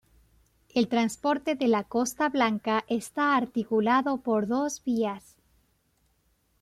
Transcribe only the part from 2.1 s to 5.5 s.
Blanca está articulado por dos vías.